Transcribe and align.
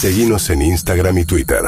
Seguimos 0.00 0.48
en 0.50 0.62
Instagram 0.62 1.18
y 1.18 1.24
Twitter. 1.24 1.60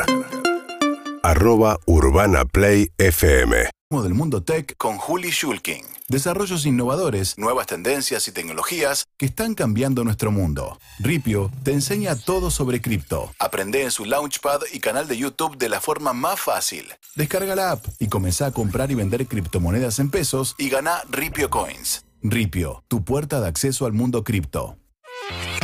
Arroba 1.25 1.81
Urbana 1.87 2.45
Play 2.45 2.93
FM. 2.97 3.69
del 3.91 4.15
mundo 4.15 4.45
tech 4.45 4.77
con 4.77 4.99
Juli 4.99 5.33
Schulking. 5.33 5.85
Desarrollos 6.07 6.65
innovadores, 6.65 7.37
nuevas 7.39 7.67
tendencias 7.67 8.29
y 8.29 8.33
tecnologías 8.33 9.07
que 9.19 9.27
están 9.27 9.57
cambiando 9.57 10.05
nuestro 10.05 10.31
mundo. 10.31 10.79
Ripio 11.01 11.51
te 11.65 11.73
enseña 11.73 12.15
todo 12.15 12.53
sobre 12.53 12.81
cripto. 12.81 13.33
Aprende 13.41 13.83
en 13.83 13.91
su 13.91 14.05
Launchpad 14.05 14.61
y 14.73 14.79
canal 14.79 15.09
de 15.09 15.19
YouTube 15.19 15.59
de 15.59 15.69
la 15.69 15.81
forma 15.81 16.13
más 16.13 16.41
fácil. 16.41 16.85
Descarga 17.17 17.57
la 17.57 17.73
app 17.73 17.85
y 17.99 18.07
comenzá 18.07 18.47
a 18.47 18.53
comprar 18.53 18.93
y 18.93 18.95
vender 18.95 19.27
criptomonedas 19.27 19.99
en 19.99 20.09
pesos 20.09 20.55
y 20.57 20.69
gana 20.69 21.03
Ripio 21.11 21.51
Coins. 21.51 22.05
Ripio, 22.23 22.85
tu 22.87 23.03
puerta 23.03 23.41
de 23.41 23.49
acceso 23.49 23.87
al 23.87 23.93
mundo 23.93 24.23
cripto. 24.23 24.77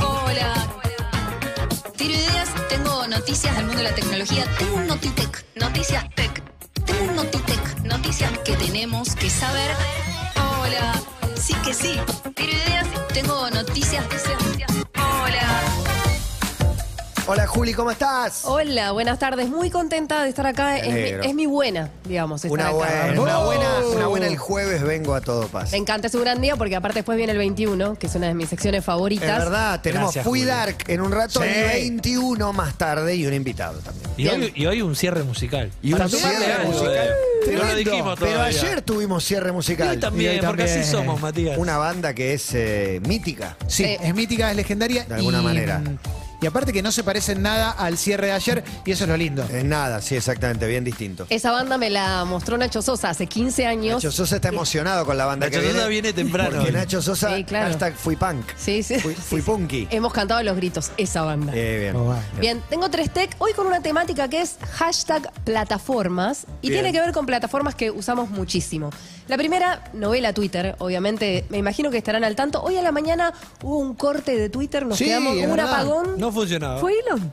Hola. 0.03 0.67
Tengo 1.97 2.36
noticias 3.27 3.57
del 3.57 3.67
mundo 3.67 3.83
de 3.83 3.89
la 3.89 3.95
tecnología. 3.97 4.45
Tengo 4.57 4.77
un 4.77 4.87
Notitec, 4.87 5.45
noticias 5.57 6.05
tech. 6.15 6.43
Tengo 6.85 7.11
un 7.11 7.17
Notitec, 7.17 7.81
noticias 7.83 8.31
que 8.45 8.55
tenemos 8.55 9.17
que 9.17 9.29
saber. 9.29 9.73
Hola. 10.37 10.93
Sí 11.35 11.53
que 11.65 11.75
sí. 11.75 11.99
Tiro 12.37 12.53
ideas, 12.53 12.87
tengo 13.13 13.51
noticias. 13.51 14.05
Hola. 14.95 15.86
Hola 17.29 17.45
Juli, 17.49 17.75
¿cómo 17.75 17.91
estás? 17.91 18.43
Hola, 18.45 18.93
buenas 18.93 19.19
tardes. 19.19 19.49
Muy 19.49 19.69
contenta 19.69 20.23
de 20.23 20.29
estar 20.29 20.47
acá. 20.47 20.75
Me 20.81 21.09
Es 21.27 21.35
mi, 21.35 21.43
es 21.45 21.49
buena, 21.51 21.91
digamos. 22.05 22.45
estar 22.45 22.53
Una 22.53 22.69
acá. 22.69 22.73
buena, 22.77 23.21
una 23.21 23.39
buena, 23.45 23.79
una 23.97 24.07
buena 24.07 24.27
el 24.29 24.37
jueves 24.39 24.83
vengo 24.85 25.13
a 25.13 25.21
todo 25.21 25.43
Me 25.43 25.49
paso. 25.49 25.75
encanta, 25.75 26.07
es 26.07 26.15
un 26.15 26.21
gran 26.21 26.41
día 26.41 26.55
porque 26.55 26.77
aparte 26.77 27.01
después 27.01 27.17
viene 27.19 27.33
el 27.33 27.39
21, 27.39 27.97
que 27.97 28.07
es 28.07 28.15
una 28.15 28.29
de 28.29 28.35
mis 28.35 28.49
secciones 28.49 28.79
Es 28.81 28.85
favoritas. 28.85 29.27
verdad, 29.41 29.81
tenemos 29.81 30.05
Gracias, 30.15 30.25
Fui 30.25 30.39
Juli. 30.41 30.51
Dark 30.53 30.77
en 30.87 31.01
un 31.01 31.11
rato 31.11 31.41
Sí. 31.43 31.49
y 31.49 31.63
21 31.91 32.53
más 32.53 32.79
tarde 32.79 33.17
y 33.17 33.27
un 33.27 33.35
invitado 33.35 33.81
también. 33.81 34.07
Y 34.17 34.29
hoy, 34.29 34.53
y 34.55 34.67
hoy 34.67 34.83
un 34.83 34.95
cierre 34.95 35.25
musical. 35.25 35.73
Y 35.83 35.95
un 35.95 36.09
cierre 36.09 36.53
algo, 36.53 36.71
musical. 36.71 36.95
eh. 36.95 37.11
No 37.11 37.45
Tremendo. 37.45 37.67
lo 37.67 37.75
dijimos 37.77 38.19
Pero 38.21 38.33
todavía. 38.35 38.61
ayer 38.61 38.83
tuvimos 38.83 39.25
cierre 39.25 39.49
Y 39.51 39.53
musical. 39.53 39.89
hoy 39.89 39.97
también, 39.99 40.35
Y 40.35 40.39
hoy 40.39 40.47
porque 40.47 40.63
así 40.63 40.75
también. 40.75 40.93
somos, 40.93 41.21
Matías. 41.21 41.59
Una 41.59 41.77
banda 41.77 42.15
que 42.15 42.35
es 42.35 42.51
eh, 42.55 43.01
mítica. 43.07 43.57
Sí, 43.67 43.85
Sí. 43.85 43.97
es 44.01 44.15
mítica, 44.15 44.51
es 44.51 44.57
legendaria. 44.57 45.05
De 45.05 45.15
alguna 45.17 45.41
y, 45.41 45.45
manera. 45.45 45.79
mm, 45.79 45.99
Y 46.41 46.47
aparte 46.47 46.73
que 46.73 46.83
no 46.83 46.93
se 46.93 47.03
parecen 47.03 47.43
nada 47.43 47.71
al 47.71 47.97
cierre 47.99 48.27
de 48.27 48.33
ayer, 48.33 48.65
y 48.85 48.91
eso 48.93 49.05
es 49.05 49.09
lo 49.11 49.17
lindo. 49.17 49.47
En 49.51 49.69
nada, 49.69 50.01
sí, 50.03 50.17
exactamente, 50.17 50.67
bien 50.67 50.85
distinto. 50.85 51.27
Esa 51.31 51.51
banda 51.51 51.79
me 51.79 51.89
la 51.91 52.25
mostró 52.25 52.59
Nacho 52.59 52.83
Sosa 52.83 53.11
hace 53.11 53.27
15 53.27 53.67
años. 53.67 53.95
Nacho 54.05 54.13
Sosa 54.13 54.37
está 54.37 54.49
emocionado 54.49 55.07
con 55.07 55.17
la 55.17 55.25
banda 55.27 55.47
Nacho 55.47 55.61
que. 55.61 55.73
Sosa 55.73 55.87
viene 55.89 56.13
temprano. 56.13 56.57
Porque 56.57 56.73
Nacho 56.73 57.01
Sosa, 57.01 57.37
Sí, 57.37 57.45
claro. 57.45 57.67
hashtag 57.69 57.95
fui 57.95 58.17
punk. 58.17 58.45
Sí, 58.57 58.83
sí. 58.83 58.97
Fui, 59.01 59.15
fui 59.15 59.41
punky. 59.43 59.89
Hemos 59.91 60.13
cantado 60.13 60.43
los 60.43 60.57
gritos, 60.57 60.91
esa 60.97 61.23
banda. 61.23 61.53
Eh, 61.55 61.79
bien. 61.93 61.97
Oh. 61.97 62.15
Bien, 62.39 62.63
tengo 62.69 62.91
tres 62.91 63.11
tech 63.13 63.35
hoy 63.39 63.53
con 63.55 63.67
una 63.67 63.81
temática 63.81 64.29
que 64.29 64.43
es 64.43 64.57
hashtag 64.75 65.31
plataformas 65.45 66.47
y 66.63 66.69
Bien. 66.69 66.83
tiene 66.83 66.93
que 66.93 67.01
ver 67.05 67.13
con 67.15 67.27
plataformas 67.27 67.75
que 67.75 67.91
usamos 67.91 68.31
muchísimo. 68.31 68.91
La 69.29 69.37
primera, 69.37 69.83
novela 69.93 70.33
Twitter, 70.33 70.77
obviamente, 70.79 71.45
me 71.49 71.59
imagino 71.59 71.91
que 71.91 71.99
estarán 71.99 72.23
al 72.23 72.37
tanto. 72.37 72.63
Hoy 72.63 72.77
a 72.77 72.83
la 72.83 72.93
mañana 72.93 73.33
hubo 73.63 73.79
un 73.79 73.95
corte 73.95 74.37
de 74.37 74.49
Twitter, 74.49 74.87
nos 74.87 74.99
Sí, 74.99 75.07
quedamos 75.07 75.35
es 75.35 75.41
con 75.43 75.51
un 75.51 75.57
verdad. 75.57 75.75
apagón. 75.75 76.15
No 76.19 76.26
funcionaba. 76.33 76.79
¿Fue 76.81 76.93
Elon? 77.07 77.33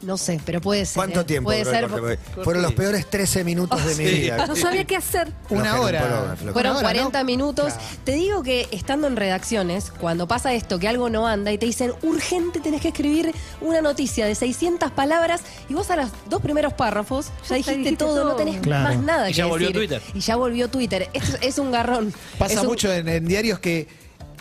No 0.00 0.16
sé, 0.16 0.40
pero 0.46 0.60
puede 0.60 0.86
ser. 0.86 0.94
¿Cuánto 0.94 1.22
¿eh? 1.22 1.24
tiempo 1.24 1.48
Puede 1.48 1.64
duró 1.64 1.70
el 1.72 1.76
ser. 1.80 1.90
corte? 1.90 2.18
Porque 2.26 2.44
Fueron 2.44 2.62
los 2.62 2.72
peores 2.74 3.10
13 3.10 3.42
minutos 3.42 3.84
de 3.84 3.96
mi 3.96 4.08
Sí. 4.08 4.14
vida. 4.20 4.46
No 4.46 4.54
sabía 4.54 4.84
qué 4.84 4.94
hacer. 4.94 5.32
Una 5.50 5.80
hora. 5.80 5.98
un 6.02 6.08
poco, 6.08 6.22
flojera. 6.36 6.52
Fueron 6.52 6.70
Una 6.70 6.78
hora, 6.78 6.88
40 6.88 7.18
¿no? 7.18 7.24
minutos. 7.24 7.72
Claro. 7.74 7.88
Te 8.04 8.12
digo 8.12 8.44
que 8.44 8.68
estando 8.70 9.08
en 9.08 9.16
redacciones, 9.16 9.90
cuando 9.90 10.28
pasa 10.28 10.54
esto, 10.54 10.78
que 10.78 10.86
algo 10.86 11.10
no 11.10 11.26
anda 11.26 11.50
y 11.50 11.58
te 11.58 11.66
dicen, 11.66 11.94
urgente, 12.02 12.60
tenés 12.60 12.80
que 12.80 12.88
escribir 12.88 13.34
una 13.60 13.80
noticia 13.80 14.24
de 14.26 14.36
600 14.36 14.92
palabras 14.92 15.40
y 15.68 15.74
vos 15.74 15.90
a 15.90 15.96
los 15.96 16.10
dos 16.30 16.40
primeros 16.42 16.74
párrafos 16.74 17.32
ya 17.48 17.56
dijiste, 17.56 17.96
todo, 17.96 18.22
no 18.22 18.36
tenés 18.36 18.60
Claro. 18.60 18.84
más 18.84 18.98
nada 19.02 19.28
Y 19.28 19.32
que 19.32 19.38
ya 19.38 19.46
volvió 19.46 19.66
decir. 19.72 19.88
Twitter. 19.88 20.02
Y 20.14 20.20
ya 20.20 20.36
volvió 20.36 20.68
Twitter. 20.70 21.10
Esto 21.12 21.38
es, 21.38 21.42
es 21.42 21.58
un 21.58 21.72
garrón. 21.72 22.14
Pasa 22.38 22.54
Es 22.54 22.60
un- 22.60 22.66
mucho 22.68 22.92
en, 22.92 23.08
en 23.08 23.26
diarios 23.26 23.58
que 23.58 23.88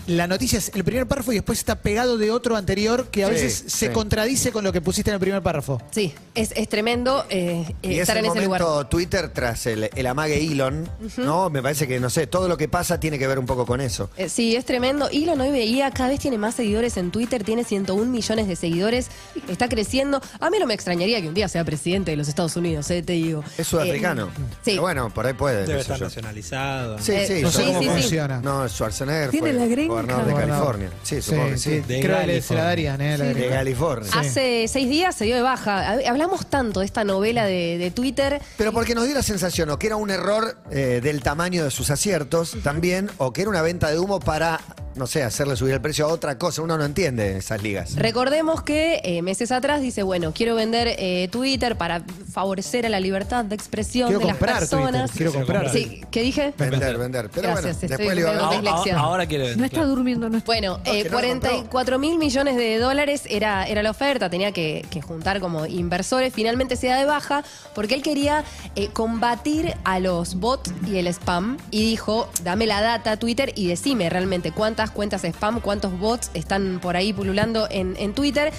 la 0.08 0.28
noticia 0.28 0.58
es 0.58 0.72
el 0.74 0.84
primer 0.84 1.06
párrafo 1.08 1.32
y 1.32 1.36
después 1.36 1.60
está 1.60 1.76
pegado 1.82 2.18
de 2.18 2.32
otro 2.32 2.56
anterior 2.56 3.08
que 3.10 3.24
a 3.24 3.28
Sí, 3.28 3.34
veces 3.34 3.64
se 3.68 3.88
sí. 3.88 3.94
contradice 3.94 4.52
con 4.52 4.64
lo 4.64 4.72
que 4.74 4.82
pusiste 4.82 5.10
en 5.12 5.16
el 5.16 5.20
primer 5.20 5.42
párrafo. 5.44 5.82
Sí, 5.92 6.14
es, 6.34 6.52
es 6.56 6.68
tremendo 6.70 7.26
eh, 7.30 7.66
eh, 7.84 7.88
Y 7.90 7.94
es 7.96 8.02
estar 8.02 8.18
el 8.18 8.26
en 8.26 8.32
ese 8.32 8.42
momento 8.48 8.66
lugar. 8.70 8.90
Twitter 8.90 9.30
tras 9.30 9.66
el, 9.68 9.90
el 9.94 10.08
amague 10.08 10.38
Elon, 10.44 10.90
¿no? 11.18 11.50
Me 11.50 11.62
parece 11.62 11.88
que, 11.88 12.00
no 12.00 12.10
sé, 12.10 12.26
todo 12.28 12.48
lo 12.48 12.58
que 12.58 12.68
pasa 12.68 13.00
tiene 13.00 13.20
que 13.20 13.28
ver 13.28 13.38
un 13.40 13.46
poco 13.46 13.66
con 13.66 13.82
eso. 13.82 14.10
Eh, 14.18 14.30
Sí, 14.30 14.56
es 14.56 14.66
tremendo. 14.66 15.10
Elon 15.12 15.40
hoy 15.42 15.52
veía, 15.52 15.92
cada 15.92 16.10
vez 16.10 16.20
tiene 16.20 16.38
más 16.38 16.56
seguidores 16.56 16.96
en 16.98 17.12
Twitter, 17.12 17.44
tiene 17.44 17.64
101 17.64 18.06
millones 18.12 18.48
de 18.48 18.56
seguidores, 18.56 19.08
está 19.50 19.68
creciendo. 19.70 20.22
A 20.40 20.50
mí 20.50 20.58
no 20.60 20.66
me 20.68 20.74
extrañaría 20.74 21.22
que 21.22 21.28
un 21.28 21.34
día 21.34 21.48
sea 21.48 21.64
presidente 21.66 22.12
de 22.12 22.18
los 22.18 22.28
Estados 22.28 22.56
Unidos, 22.56 22.90
eh, 22.92 23.04
te 23.04 23.14
digo. 23.14 23.44
Es 23.58 23.68
sudafricano. 23.68 24.28
Eh, 24.28 24.30
sí. 24.38 24.72
Pero 24.72 24.82
bueno, 24.84 25.10
por 25.14 25.26
ahí 25.26 25.34
puede. 25.34 25.66
Debe 25.66 25.82
estar 25.82 25.98
yo. 25.98 26.06
nacionalizado. 26.06 27.00
Sí, 27.00 27.12
Eh, 27.14 27.26
sí, 27.28 27.42
No 27.42 27.52
sé 27.52 27.58
Sí, 27.64 27.68
cómo 27.68 27.80
sí, 27.82 27.86
sí. 27.88 27.92
funciona. 27.92 28.42
No, 28.42 28.68
Schwarzenegger 28.70 29.32
Tiene 29.32 29.50
fue 29.52 29.60
la 29.60 29.66
gringa. 29.68 29.94
Gobernador 30.06 30.26
de. 30.28 30.34
California. 30.34 30.90
Sí, 31.04 31.22
supongo 31.22 31.50
que 31.50 31.58
sí. 31.58 31.80
De 31.82 32.00
Creo 32.02 32.26
que 32.26 32.42
se 32.42 32.54
la 32.56 32.64
darían, 32.64 33.02
¿eh? 33.02 33.18
La 33.18 33.26
De. 33.26 33.48
California. 33.50 34.10
Hace 34.14 34.68
seis 34.68 34.90
días 34.90 35.16
se 35.16 35.26
dio 35.26 35.36
de 35.36 35.42
baja. 35.42 35.94
Hab- 35.96 36.08
Hablamos 36.08 36.46
tanto 36.48 36.80
de 36.82 36.86
esta 36.86 37.04
novela 37.04 37.46
de, 37.46 37.78
de 37.78 37.92
Twitter. 37.92 38.42
Pero 38.58 38.72
porque 38.72 38.96
nos 38.96 39.06
dio 39.06 39.14
la 39.16 39.24
sensación 39.24 39.70
o 39.70 39.80
que 39.80 39.88
era 39.88 39.96
un 39.96 40.10
error 40.10 40.58
eh, 40.72 41.00
del 41.04 41.22
tamaño 41.22 41.64
de 41.64 41.72
sus 41.72 41.90
aciertos 41.90 42.58
también, 42.64 43.10
o 43.18 43.34
que 43.34 43.42
era 43.42 43.50
una 43.50 43.62
venta 43.62 43.90
de 43.90 44.00
humo 44.00 44.20
para, 44.20 44.60
no 44.98 45.08
sé, 45.08 45.24
hacerle 45.24 45.56
subir 45.56 45.74
el 45.74 45.82
precio 45.82 46.06
a 46.06 46.10
otra 46.10 46.38
cosa. 46.38 46.62
Uno 46.62 46.78
no 46.78 46.86
entiende 46.86 47.38
esas 47.38 47.62
ligas. 47.62 47.96
Recordemos 47.96 48.62
que 48.64 49.02
eh, 49.04 49.22
meses 49.22 49.52
atrás 49.52 49.82
dice, 49.82 50.04
bueno, 50.04 50.34
quiero 50.34 50.56
vender 50.56 50.88
eh, 50.98 51.28
Twitter 51.32 51.78
para 51.78 52.02
favorecer 52.32 52.86
a 52.86 52.90
la 52.90 53.00
libertad 53.00 53.46
de 53.46 53.56
expresión 53.56 54.08
Quiero 54.10 54.20
de 54.20 54.26
las 54.28 54.38
personas. 54.38 55.12
Twitter, 55.12 55.32
quiero 55.32 55.34
comprar. 55.34 55.70
Sí, 55.70 56.02
¿qué 56.12 56.22
dije? 56.22 56.54
Vender, 56.58 56.98
vender. 56.98 57.30
Pero 57.30 57.50
Gracias, 57.50 57.64
bueno, 57.64 57.70
estoy 57.72 57.90
después 57.90 58.16
le 58.16 58.22
iba 58.22 58.32
a 58.32 58.52
dislexia. 58.52 58.94
Ahora, 58.96 59.08
ahora 59.08 59.26
quiere 59.28 59.44
vender. 59.46 59.60
No 59.60 59.66
está 59.66 59.78
claro. 59.78 59.90
durmiendo, 59.90 60.30
no 60.30 60.38
está. 60.38 60.46
Bueno, 60.46 60.78
No, 60.86 60.94
eh, 60.94 61.04
que 61.04 61.10
no 61.10 61.22
lo 61.22 61.28
compró. 61.28 61.50
44 61.50 62.00
mil 62.00 62.18
millones 62.18 62.56
de 62.56 62.78
dólares 62.78 63.24
era, 63.30 63.68
era 63.68 63.84
la 63.84 63.92
oferta, 63.92 64.30
tenía 64.30 64.52
que, 64.52 64.86
que 64.90 65.02
juntar 65.02 65.40
como 65.40 65.66
inversores, 65.66 66.34
finalmente 66.34 66.76
se 66.76 66.88
da 66.88 66.98
de 66.98 67.06
baja 67.06 67.44
porque 67.76 67.96
él 67.96 68.02
quería 68.02 68.44
eh, 68.76 68.90
combatir 68.94 69.76
a 69.84 70.00
los 70.00 70.36
bots 70.36 70.72
y 70.86 70.98
el 70.98 71.08
spam 71.08 71.58
y 71.72 71.82
dijo, 71.82 72.30
dame 72.44 72.66
la 72.66 72.82
data 72.82 73.18
Twitter 73.18 73.52
y 73.56 73.68
decime 73.68 74.10
realmente 74.10 74.52
cuántas 74.52 74.87
cuentas 74.92 75.24
spam, 75.24 75.62
cuántos 75.62 75.98
bots 75.98 76.32
están 76.34 76.80
por 76.82 76.96
ahí 76.96 77.14
pululando 77.14 77.68
en, 77.70 77.96
en 77.98 78.14
Twitter. 78.14 78.54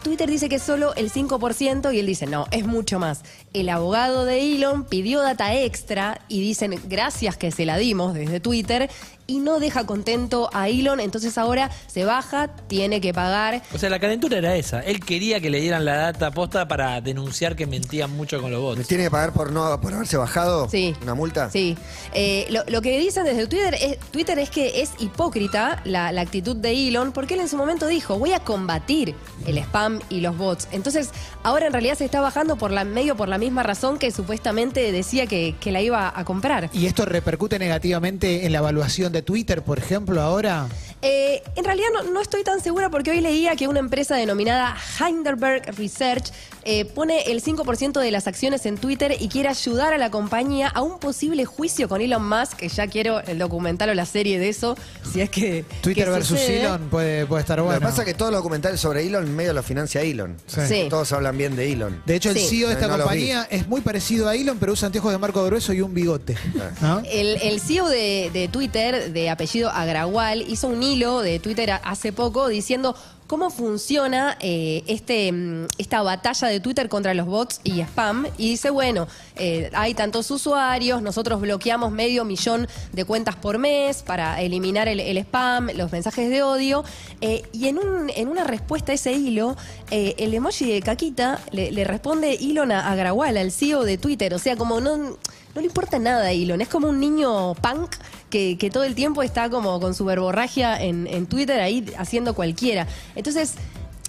Twitter 0.00 0.28
dice 0.28 0.48
que 0.48 0.56
es 0.56 0.62
solo 0.62 0.94
el 0.96 1.10
5% 1.12 1.94
y 1.94 1.98
él 1.98 2.06
dice, 2.06 2.26
no, 2.26 2.46
es 2.50 2.66
mucho 2.66 2.98
más. 2.98 3.22
El 3.52 3.68
abogado 3.68 4.24
de 4.24 4.54
Elon 4.56 4.84
pidió 4.84 5.20
data 5.20 5.54
extra 5.54 6.20
y 6.28 6.40
dicen, 6.40 6.80
gracias 6.88 7.36
que 7.36 7.50
se 7.50 7.66
la 7.66 7.76
dimos 7.76 8.14
desde 8.14 8.40
Twitter 8.40 8.88
y 9.26 9.38
no 9.38 9.60
deja 9.60 9.86
contento 9.86 10.50
a 10.52 10.68
Elon, 10.68 10.98
entonces 10.98 11.38
ahora 11.38 11.70
se 11.86 12.04
baja, 12.04 12.48
tiene 12.66 13.00
que 13.00 13.14
pagar. 13.14 13.62
O 13.72 13.78
sea, 13.78 13.88
la 13.88 14.00
calentura 14.00 14.38
era 14.38 14.56
esa. 14.56 14.80
Él 14.80 14.98
quería 15.04 15.38
que 15.40 15.50
le 15.50 15.60
dieran 15.60 15.84
la 15.84 15.94
data 15.94 16.32
posta 16.32 16.66
para 16.66 17.00
denunciar 17.00 17.54
que 17.54 17.66
mentían 17.66 18.10
mucho 18.16 18.40
con 18.42 18.50
los 18.50 18.58
¿Me 18.60 18.66
bots. 18.66 18.88
tiene 18.88 19.04
que 19.04 19.10
pagar 19.10 19.32
por 19.32 19.52
no 19.52 19.80
por 19.80 19.94
haberse 19.94 20.16
bajado 20.16 20.68
Sí. 20.68 20.96
una 21.02 21.14
multa? 21.14 21.48
Sí. 21.50 21.76
Eh, 22.12 22.46
lo, 22.50 22.64
lo 22.66 22.82
que 22.82 22.98
dicen 22.98 23.22
desde 23.24 23.46
Twitter 23.46 23.74
es, 23.80 23.98
Twitter 24.10 24.36
es 24.40 24.50
que 24.50 24.82
es 24.82 24.90
hipócrita 24.98 25.80
la, 25.84 26.10
la 26.10 26.22
actitud 26.22 26.56
de 26.56 26.88
Elon, 26.88 27.12
porque 27.12 27.34
él 27.34 27.40
en 27.40 27.48
su 27.48 27.56
momento 27.56 27.86
dijo, 27.86 28.18
voy 28.18 28.32
a 28.32 28.40
combatir 28.40 29.14
el 29.46 29.58
spam 29.58 29.89
y 30.08 30.20
los 30.20 30.36
bots. 30.36 30.68
Entonces, 30.72 31.10
ahora 31.42 31.66
en 31.66 31.72
realidad 31.72 31.96
se 31.96 32.04
está 32.04 32.20
bajando 32.20 32.56
por 32.56 32.70
la 32.70 32.84
medio 32.84 33.16
por 33.16 33.28
la 33.28 33.38
misma 33.38 33.62
razón 33.62 33.98
que 33.98 34.10
supuestamente 34.10 34.92
decía 34.92 35.26
que, 35.26 35.54
que 35.60 35.72
la 35.72 35.80
iba 35.80 36.12
a 36.14 36.24
comprar. 36.24 36.70
¿Y 36.72 36.86
esto 36.86 37.04
repercute 37.04 37.58
negativamente 37.58 38.46
en 38.46 38.52
la 38.52 38.58
evaluación 38.58 39.12
de 39.12 39.22
Twitter, 39.22 39.62
por 39.62 39.78
ejemplo, 39.78 40.20
ahora? 40.20 40.68
Eh, 41.02 41.42
en 41.56 41.64
realidad 41.64 41.88
no, 41.94 42.02
no 42.10 42.20
estoy 42.20 42.44
tan 42.44 42.60
segura 42.60 42.90
porque 42.90 43.10
hoy 43.10 43.20
leía 43.20 43.56
que 43.56 43.68
una 43.68 43.78
empresa 43.80 44.16
denominada 44.16 44.76
Heidelberg 44.98 45.74
Research 45.78 46.30
eh, 46.64 46.84
pone 46.84 47.22
el 47.22 47.42
5% 47.42 47.98
de 48.00 48.10
las 48.10 48.26
acciones 48.26 48.66
en 48.66 48.76
Twitter 48.76 49.16
y 49.18 49.28
quiere 49.28 49.48
ayudar 49.48 49.94
a 49.94 49.98
la 49.98 50.10
compañía 50.10 50.68
a 50.68 50.82
un 50.82 50.98
posible 50.98 51.46
juicio 51.46 51.88
con 51.88 52.02
Elon 52.02 52.28
Musk, 52.28 52.56
que 52.58 52.68
ya 52.68 52.86
quiero 52.86 53.20
el 53.20 53.38
documental 53.38 53.88
o 53.88 53.94
la 53.94 54.04
serie 54.04 54.38
de 54.38 54.50
eso, 54.50 54.76
si 55.10 55.22
es 55.22 55.30
que... 55.30 55.64
Twitter 55.80 56.04
que 56.04 56.10
versus 56.10 56.38
sucede. 56.38 56.60
Elon 56.60 56.88
puede, 56.90 57.24
puede 57.24 57.40
estar 57.40 57.56
Lo 57.58 57.64
bueno. 57.64 57.80
que 57.80 57.86
pasa 57.86 58.02
es 58.02 58.06
que 58.06 58.12
todos 58.14 58.30
los 58.30 58.40
documentales 58.40 58.78
sobre 58.78 59.06
Elon 59.06 59.34
medio 59.34 59.54
lo 59.54 59.62
financia 59.62 60.02
Elon. 60.02 60.36
Sí. 60.46 60.60
Sí. 60.68 60.86
Todos 60.90 61.10
hablan 61.12 61.38
bien 61.38 61.56
de 61.56 61.72
Elon. 61.72 62.02
De 62.04 62.16
hecho, 62.16 62.28
el 62.30 62.36
Sí. 62.38 62.46
CEO 62.58 62.68
de 62.68 62.74
esta 62.74 62.88
No 62.88 62.98
lo 62.98 63.04
compañía 63.04 63.48
es 63.50 63.66
muy 63.66 63.80
parecido 63.80 64.28
a 64.28 64.34
Elon, 64.36 64.58
pero 64.58 64.72
usa 64.74 64.86
anteojos 64.86 65.12
de 65.12 65.18
marco 65.18 65.42
grueso 65.46 65.72
y 65.72 65.80
un 65.80 65.94
bigote. 65.94 66.36
¿no? 66.82 67.00
El, 67.10 67.38
el 67.40 67.58
CEO 67.60 67.88
de, 67.88 68.30
de 68.34 68.48
Twitter, 68.48 69.12
de 69.12 69.30
apellido 69.30 69.70
Agrawal, 69.70 70.42
hizo 70.42 70.68
un 70.68 70.82
hilo 70.90 71.22
de 71.22 71.38
Twitter 71.38 71.70
hace 71.82 72.12
poco 72.12 72.48
diciendo 72.48 72.94
cómo 73.30 73.48
funciona 73.50 74.36
eh, 74.40 74.82
este, 74.88 75.30
mm, 75.30 75.66
esta 75.78 76.02
batalla 76.02 76.48
de 76.48 76.58
Twitter 76.58 76.88
contra 76.88 77.14
los 77.14 77.26
bots 77.26 77.60
y 77.62 77.80
spam. 77.80 78.26
Y 78.36 78.50
dice, 78.50 78.70
bueno, 78.70 79.06
eh, 79.36 79.70
hay 79.72 79.94
tantos 79.94 80.28
usuarios, 80.32 81.00
nosotros 81.00 81.40
bloqueamos 81.40 81.92
medio 81.92 82.24
millón 82.24 82.66
de 82.92 83.04
cuentas 83.04 83.36
por 83.36 83.58
mes 83.58 84.02
para 84.02 84.40
eliminar 84.42 84.88
el, 84.88 85.16
spam, 85.18 85.68
los 85.76 85.92
mensajes 85.92 86.28
de 86.28 86.42
odio. 86.42 86.82
Eh, 87.20 87.42
y 87.52 87.68
en, 87.68 87.78
un, 87.78 88.10
en 88.16 88.26
una 88.26 88.42
respuesta 88.42 88.90
a 88.90 88.96
ese 88.96 89.12
hilo, 89.12 89.56
el 89.92 90.34
emoji 90.34 90.72
de 90.72 90.82
Caquita 90.82 91.38
le, 91.52 91.70
le 91.70 91.84
responde 91.84 92.34
Elon 92.34 92.72
a 92.72 92.90
Agrawal, 92.90 93.36
al 93.36 93.52
CEO 93.52 93.84
de 93.84 93.96
Twitter. 93.96 94.34
O 94.34 94.40
sea, 94.40 94.56
como 94.56 94.80
no, 94.80 94.96
no 94.96 95.60
le 95.60 95.66
importa 95.66 96.00
nada 96.00 96.26
a 96.26 96.32
Elon. 96.32 96.60
Es 96.60 96.68
como 96.68 96.88
un 96.88 96.98
niño 96.98 97.54
punk 97.54 97.94
que, 98.30 98.56
que 98.56 98.70
todo 98.70 98.84
el 98.84 98.94
tiempo 98.94 99.22
está 99.22 99.50
como 99.50 99.78
con 99.80 99.94
su 99.94 100.04
verborragia 100.04 100.80
en, 100.80 101.06
en 101.06 101.26
Twitter 101.26 101.60
ahí 101.60 101.84
haciendo 101.98 102.34
cualquiera. 102.34 102.86
Entonces. 103.14 103.54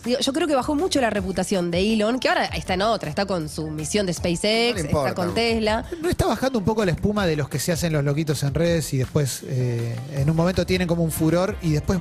digo, 0.06 0.20
Yo 0.20 0.34
creo 0.34 0.48
que 0.48 0.56
bajó 0.56 0.76
mucho 0.76 1.02
la 1.02 1.10
reputación 1.10 1.70
de 1.72 1.94
Elon, 1.94 2.20
que 2.20 2.30
ahora 2.30 2.46
está 2.46 2.76
en 2.76 2.82
otra, 2.84 3.10
está 3.10 3.26
con 3.26 3.50
su 3.50 3.70
misión 3.70 4.06
de 4.06 4.14
SpaceX, 4.14 4.84
No 4.92 5.00
está 5.00 5.14
con 5.14 5.34
Tesla. 5.34 5.86
¿No 6.02 6.10
está 6.10 6.26
bajando 6.28 6.60
un 6.60 6.66
poco 6.66 6.86
la 6.86 6.92
espuma 6.92 7.26
de 7.26 7.36
los 7.36 7.50
que 7.50 7.60
se 7.60 7.72
hacen 7.72 7.94
los 7.94 8.04
loquitos 8.04 8.42
en 8.44 8.54
redes 8.54 8.94
y 8.94 8.98
después 8.98 9.44
eh, 9.46 9.96
en 10.14 10.30
un 10.30 10.36
momento 10.36 10.66
tienen 10.66 10.88
como 10.88 11.04
un 11.04 11.12
furor 11.12 11.58
y 11.62 11.72
después 11.74 12.00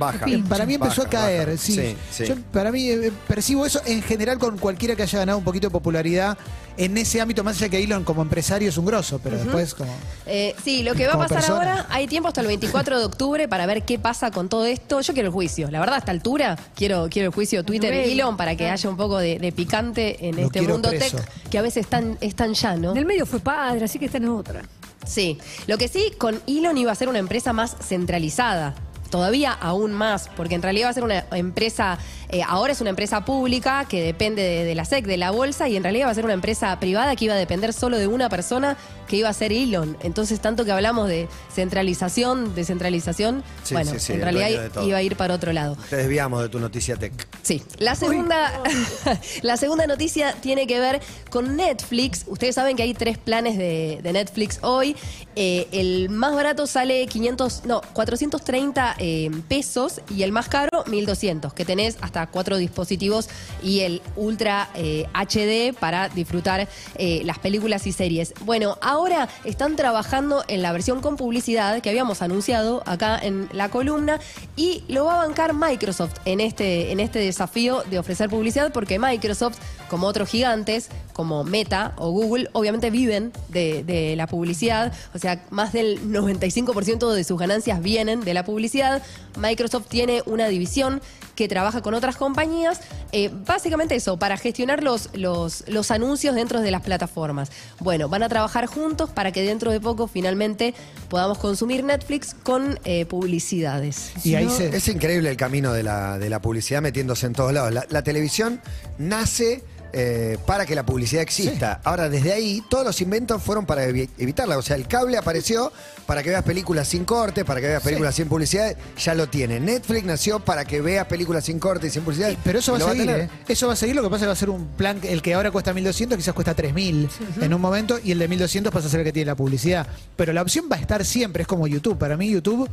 Baja. 0.00 0.26
para 0.48 0.66
mí 0.66 0.74
empezó 0.74 1.02
Baja, 1.04 1.18
a 1.18 1.20
caer? 1.22 1.46
baja. 1.50 1.58
Sí. 1.58 1.74
Sí, 1.74 1.96
sí. 2.10 2.24
Yo 2.26 2.34
para 2.52 2.72
mí 2.72 2.88
eh, 2.88 3.12
percibo 3.28 3.64
eso 3.64 3.80
en 3.86 4.02
general 4.02 4.38
con 4.38 4.58
cualquiera 4.58 4.96
que 4.96 5.02
haya 5.04 5.18
ganado 5.20 5.38
un 5.38 5.44
poquito 5.44 5.68
de 5.68 5.70
popularidad 5.70 6.36
en 6.76 6.96
ese 6.96 7.20
ámbito, 7.20 7.44
más 7.44 7.56
allá 7.58 7.68
que 7.68 7.82
Elon 7.82 8.04
como 8.04 8.22
empresario 8.22 8.68
es 8.70 8.78
un 8.78 8.86
grosso, 8.86 9.20
pero 9.22 9.36
después 9.36 9.74
como... 9.74 9.92
Eh, 10.24 10.54
sí, 10.64 10.82
lo 10.82 10.94
que 10.94 11.06
va 11.06 11.12
a 11.12 11.18
pasar 11.18 11.38
persona. 11.38 11.58
ahora, 11.58 11.86
hay 11.90 12.06
tiempo 12.06 12.28
hasta 12.28 12.40
el 12.40 12.46
24 12.46 12.98
de 12.98 13.04
octubre 13.04 13.48
para 13.48 13.66
ver 13.66 13.82
qué 13.82 13.98
pasa 13.98 14.30
con 14.30 14.48
todo 14.48 14.64
esto. 14.64 15.00
Yo 15.02 15.12
quiero 15.12 15.26
el 15.28 15.32
juicio. 15.32 15.70
La 15.70 15.78
verdad, 15.78 15.96
a 15.96 15.98
esta 15.98 16.10
altura, 16.12 16.56
quiero, 16.74 17.08
quiero 17.10 17.28
el 17.28 17.34
juicio 17.34 17.64
Twitter 17.64 17.92
Bueno, 17.92 18.10
Elon 18.10 18.36
para 18.38 18.52
que 18.52 18.58
claro. 18.58 18.72
haya 18.72 18.88
un 18.88 18.96
poco 18.96 19.18
de, 19.18 19.38
de 19.38 19.52
picante 19.52 20.26
en 20.26 20.36
Lo 20.36 20.46
este 20.46 20.62
mundo 20.62 20.88
preso. 20.88 21.18
tech 21.18 21.28
que 21.50 21.58
a 21.58 21.62
veces 21.62 21.84
es 21.84 21.90
tan, 21.90 22.16
es 22.22 22.34
tan 22.34 22.54
llano. 22.54 22.94
Del 22.94 23.04
medio 23.04 23.26
fue 23.26 23.40
padre, 23.40 23.84
así 23.84 23.98
que 23.98 24.06
está 24.06 24.16
en 24.16 24.28
otra. 24.28 24.62
Sí, 25.06 25.38
lo 25.66 25.76
que 25.76 25.88
sí, 25.88 26.12
con 26.16 26.40
Elon 26.46 26.78
iba 26.78 26.92
a 26.92 26.94
ser 26.94 27.08
una 27.10 27.18
empresa 27.18 27.52
más 27.52 27.76
centralizada. 27.86 28.74
Todavía 29.10 29.52
aún 29.52 29.92
más, 29.92 30.30
porque 30.36 30.54
en 30.54 30.62
realidad 30.62 30.86
va 30.86 30.90
a 30.90 30.94
ser 30.94 31.04
una 31.04 31.24
empresa, 31.32 31.98
eh, 32.32 32.42
ahora 32.46 32.72
es 32.72 32.80
una 32.80 32.90
empresa 32.90 33.24
pública 33.24 33.86
que 33.88 34.02
depende 34.02 34.42
de, 34.42 34.64
de 34.64 34.74
la 34.74 34.84
SEC, 34.84 35.04
de 35.04 35.16
la 35.16 35.30
bolsa, 35.30 35.68
y 35.68 35.76
en 35.76 35.82
realidad 35.82 36.06
va 36.06 36.10
a 36.10 36.14
ser 36.14 36.24
una 36.24 36.34
empresa 36.34 36.78
privada 36.80 37.16
que 37.16 37.26
iba 37.26 37.34
a 37.34 37.38
depender 37.38 37.72
solo 37.72 37.98
de 37.98 38.06
una 38.06 38.28
persona 38.28 38.76
que 39.10 39.16
iba 39.16 39.28
a 39.28 39.32
ser 39.32 39.52
Elon. 39.52 39.96
Entonces, 40.02 40.38
tanto 40.40 40.64
que 40.64 40.70
hablamos 40.70 41.08
de 41.08 41.28
centralización, 41.52 42.54
descentralización, 42.54 43.42
Sí, 43.64 43.74
bueno, 43.74 43.90
sí, 43.92 43.98
sí, 43.98 44.12
en 44.12 44.22
realidad 44.22 44.70
iba 44.84 44.96
a 44.96 45.02
ir 45.02 45.16
para 45.16 45.34
otro 45.34 45.52
lado. 45.52 45.76
Te 45.90 45.96
desviamos 45.96 46.42
de 46.42 46.48
tu 46.48 46.60
noticia 46.60 46.96
tech. 46.96 47.12
Sí, 47.42 47.60
la 47.78 47.96
segunda, 47.96 48.52
la 49.42 49.56
segunda 49.56 49.88
noticia 49.88 50.34
tiene 50.40 50.68
que 50.68 50.78
ver 50.78 51.00
con 51.28 51.56
Netflix. 51.56 52.24
Ustedes 52.28 52.54
saben 52.54 52.76
que 52.76 52.84
hay 52.84 52.94
tres 52.94 53.18
planes 53.18 53.58
de, 53.58 53.98
de 54.00 54.12
Netflix 54.12 54.60
hoy. 54.62 54.94
Eh, 55.34 55.66
el 55.72 56.08
más 56.10 56.34
barato 56.34 56.68
sale 56.68 57.06
500, 57.06 57.64
no, 57.64 57.80
430 57.92 58.94
eh, 58.98 59.30
pesos 59.48 60.00
y 60.08 60.22
el 60.22 60.30
más 60.30 60.48
caro 60.48 60.84
1200, 60.86 61.52
que 61.52 61.64
tenés 61.64 61.96
hasta 62.00 62.19
cuatro 62.26 62.56
dispositivos 62.56 63.28
y 63.62 63.80
el 63.80 64.02
Ultra 64.16 64.68
eh, 64.74 65.06
HD 65.14 65.76
para 65.78 66.08
disfrutar 66.08 66.68
eh, 66.96 67.22
las 67.24 67.38
películas 67.38 67.86
y 67.86 67.92
series. 67.92 68.34
Bueno, 68.44 68.78
ahora 68.80 69.28
están 69.44 69.76
trabajando 69.76 70.44
en 70.48 70.62
la 70.62 70.72
versión 70.72 71.00
con 71.00 71.16
publicidad 71.16 71.80
que 71.80 71.90
habíamos 71.90 72.22
anunciado 72.22 72.82
acá 72.86 73.18
en 73.18 73.48
la 73.52 73.68
columna 73.68 74.20
y 74.56 74.84
lo 74.88 75.04
va 75.04 75.22
a 75.22 75.26
bancar 75.26 75.54
Microsoft 75.54 76.14
en 76.24 76.40
este, 76.40 76.92
en 76.92 77.00
este 77.00 77.18
desafío 77.18 77.82
de 77.90 77.98
ofrecer 77.98 78.28
publicidad 78.28 78.72
porque 78.72 78.98
Microsoft, 78.98 79.58
como 79.90 80.06
otros 80.06 80.28
gigantes, 80.28 80.88
como 81.12 81.42
Meta 81.42 81.94
o 81.96 82.10
Google, 82.10 82.48
obviamente 82.52 82.90
viven 82.90 83.32
de, 83.48 83.82
de 83.84 84.14
la 84.14 84.28
publicidad, 84.28 84.92
o 85.14 85.18
sea, 85.18 85.44
más 85.50 85.72
del 85.72 86.00
95% 86.10 87.12
de 87.12 87.24
sus 87.24 87.38
ganancias 87.38 87.82
vienen 87.82 88.20
de 88.20 88.32
la 88.32 88.44
publicidad. 88.44 89.02
Microsoft 89.36 89.88
tiene 89.88 90.22
una 90.26 90.46
división 90.48 91.02
que 91.40 91.48
trabaja 91.48 91.80
con 91.80 91.94
otras 91.94 92.16
compañías, 92.16 92.80
eh, 93.12 93.30
básicamente 93.46 93.94
eso, 93.94 94.18
para 94.18 94.36
gestionar 94.36 94.82
los, 94.82 95.08
los, 95.14 95.64
los 95.68 95.90
anuncios 95.90 96.34
dentro 96.34 96.60
de 96.60 96.70
las 96.70 96.82
plataformas. 96.82 97.50
Bueno, 97.78 98.10
van 98.10 98.22
a 98.22 98.28
trabajar 98.28 98.66
juntos 98.66 99.08
para 99.08 99.32
que 99.32 99.42
dentro 99.42 99.72
de 99.72 99.80
poco 99.80 100.06
finalmente 100.06 100.74
podamos 101.08 101.38
consumir 101.38 101.82
Netflix 101.82 102.36
con 102.42 102.78
eh, 102.84 103.06
publicidades. 103.06 104.12
Y 104.22 104.34
ahí 104.34 104.44
no, 104.44 104.50
se... 104.50 104.76
Es 104.76 104.86
increíble 104.88 105.30
el 105.30 105.38
camino 105.38 105.72
de 105.72 105.82
la, 105.82 106.18
de 106.18 106.28
la 106.28 106.42
publicidad 106.42 106.82
metiéndose 106.82 107.26
en 107.26 107.32
todos 107.32 107.54
lados. 107.54 107.72
La, 107.72 107.86
la 107.88 108.02
televisión 108.02 108.60
nace 108.98 109.64
eh, 109.92 110.38
para 110.46 110.66
que 110.66 110.74
la 110.74 110.84
publicidad 110.84 111.22
exista. 111.22 111.80
Ahora, 111.84 112.08
desde 112.08 112.32
ahí, 112.32 112.62
todos 112.68 112.84
los 112.84 113.00
inventos 113.00 113.42
fueron 113.42 113.66
para 113.66 113.86
evi- 113.86 114.08
evitarla. 114.18 114.58
O 114.58 114.62
sea, 114.62 114.76
el 114.76 114.86
cable 114.88 115.16
apareció 115.18 115.72
para 116.06 116.22
que 116.22 116.30
veas 116.30 116.42
películas 116.42 116.88
sin 116.88 117.04
corte, 117.04 117.44
para 117.44 117.60
que 117.60 117.66
veas 117.68 117.82
películas 117.82 118.14
sin 118.14 118.28
publicidad. 118.28 118.76
Ya 118.98 119.14
lo 119.14 119.28
tiene. 119.28 119.60
Netflix 119.60 120.04
nació 120.04 120.40
para 120.40 120.64
que 120.64 120.80
veas 120.80 121.06
películas 121.06 121.44
sin 121.44 121.58
corte 121.58 121.86
y 121.86 121.90
sin 121.90 122.02
publicidad. 122.02 122.34
Pero 122.44 122.58
eso 122.58 122.72
va 122.72 122.78
a 122.78 122.92
seguir. 122.92 123.10
¿eh? 123.10 123.28
Eso 123.48 123.66
va 123.66 123.72
a 123.72 123.76
seguir, 123.76 123.94
lo 123.96 124.02
que 124.02 124.08
pasa 124.10 124.16
es 124.16 124.22
que 124.22 124.26
va 124.28 124.32
a 124.32 124.36
ser 124.36 124.50
un 124.50 124.66
plan, 124.76 124.98
el 125.02 125.22
que 125.22 125.34
ahora 125.34 125.50
cuesta 125.50 125.72
1.200 125.72 126.16
quizás 126.16 126.34
cuesta 126.34 126.54
3.000 126.56 127.08
en 127.40 127.54
un 127.54 127.60
momento 127.60 127.98
y 128.02 128.12
el 128.12 128.18
de 128.18 128.28
1.200 128.28 128.70
pasa 128.70 128.86
a 128.86 128.90
ser 128.90 129.00
el 129.00 129.06
que 129.06 129.12
tiene 129.12 129.26
la 129.26 129.34
publicidad. 129.36 129.86
Pero 130.16 130.32
la 130.32 130.42
opción 130.42 130.66
va 130.70 130.76
a 130.76 130.80
estar 130.80 131.04
siempre, 131.04 131.42
es 131.42 131.48
como 131.48 131.66
YouTube. 131.66 131.98
Para 131.98 132.16
mí 132.16 132.28
YouTube, 132.30 132.68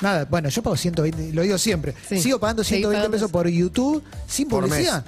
nada, 0.00 0.24
bueno, 0.26 0.48
yo 0.48 0.62
pago 0.62 0.76
120, 0.76 1.32
lo 1.32 1.42
digo 1.42 1.58
siempre. 1.58 1.94
Sí. 2.08 2.20
Sigo 2.20 2.38
pagando 2.38 2.64
Seguí 2.64 2.82
120 2.82 2.98
pagando. 2.98 3.16
pesos 3.16 3.30
por 3.30 3.48
YouTube 3.48 4.02
sin 4.26 4.48
Por 4.48 4.64
publicidad. 4.64 5.04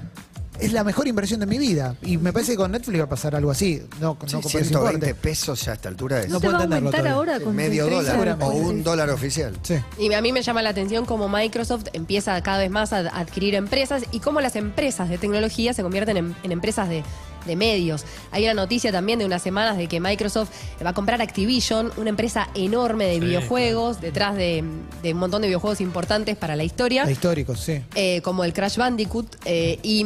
Es 0.61 0.73
la 0.73 0.85
mejor 0.85 1.09
inversión 1.09 1.41
de 1.41 1.47
mi 1.47 1.59
vida. 1.59 1.97
Y 2.03 2.17
me 2.19 2.33
parece 2.33 2.53
que 2.53 2.59
con 2.59 2.71
Netflix 2.73 3.01
va 3.01 3.05
a 3.05 3.09
pasar 3.09 3.35
algo 3.35 3.51
así. 3.51 3.83
No, 4.01 4.17
Sí, 4.27 4.35
no 4.37 4.41
con 4.43 4.51
ese 4.51 4.65
120 4.65 4.95
importe. 5.09 5.15
pesos 5.15 5.65
ya 5.65 5.73
a 5.73 5.75
esta 5.75 5.89
altura 5.89 6.21
es 6.21 6.29
No 6.29 6.35
¿No 6.35 6.41
te 6.41 6.47
puedo 6.47 6.59
va 6.59 6.61
a 6.61 6.65
entenderlo 6.65 6.89
aumentar 6.89 7.12
todavía. 7.15 7.33
ahora 7.35 7.45
con 7.45 7.57
medio 7.57 7.87
30 7.87 8.12
dólar 8.17 8.39
o 8.43 8.49
un 8.51 8.83
dólar 8.85 9.11
oficial. 9.11 9.57
Sí. 9.62 9.77
Y 9.99 10.12
a 10.12 10.21
mí 10.21 10.33
me 10.33 10.43
llama 10.43 10.62
la 10.62 10.71
atención 10.71 11.05
cómo 11.07 11.29
Microsoft 11.29 11.87
empieza 11.93 12.41
cada 12.43 12.59
vez 12.59 12.71
más 12.71 12.93
a 12.93 12.99
adquirir 13.19 13.55
empresas 13.55 14.03
y 14.12 14.21
cómo 14.21 14.41
las 14.41 14.57
empresas 14.57 15.09
de 15.09 15.19
tecnología 15.19 15.73
se 15.73 15.83
convierten 15.83 16.17
en, 16.17 16.37
en 16.43 16.53
empresas 16.53 16.89
de, 16.89 17.03
de 17.47 17.57
medios. 17.57 18.05
Hay 18.31 18.45
una 18.45 18.55
noticia 18.55 18.93
también 18.93 19.19
de 19.19 19.25
unas 19.25 19.43
semanas 19.43 19.77
de 19.77 19.87
que 19.87 20.01
Microsoft 20.01 20.51
va 20.85 20.91
a 20.91 20.95
comprar 20.95 21.21
Activision, 21.23 21.93
una 21.97 22.11
empresa 22.11 22.49
enorme 22.55 23.07
de 23.07 23.15
Sí, 23.15 23.21
videojuegos, 23.21 24.01
detrás 24.01 24.37
de, 24.37 24.65
de 25.03 25.13
un 25.13 25.19
montón 25.19 25.43
de 25.43 25.49
videojuegos 25.49 25.81
importantes 25.81 26.37
para 26.37 26.57
la 26.57 26.65
historia. 26.65 27.05
La 27.05 27.11
histórico, 27.11 27.55
sí. 27.57 27.83
eh, 27.95 28.21
como 28.23 28.45
el 28.45 28.53
Crash 28.53 28.77
Bandicoot. 28.77 29.37
eh, 29.45 29.79
y, 29.83 30.05